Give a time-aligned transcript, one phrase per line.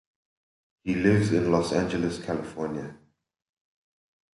[0.83, 2.97] He lives in Los Angeles, California.